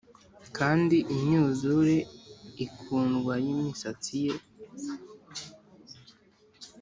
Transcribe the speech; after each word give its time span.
kandi 0.57 0.97
imyuzure 1.13 1.97
ikundwa 2.65 3.33
yimisatsi 3.43 4.15
ye. 4.25 4.35